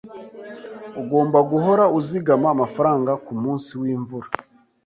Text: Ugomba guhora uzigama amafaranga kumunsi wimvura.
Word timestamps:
Ugomba 1.01 1.39
guhora 1.51 1.83
uzigama 1.99 2.47
amafaranga 2.55 3.11
kumunsi 3.25 3.71
wimvura. 3.81 4.27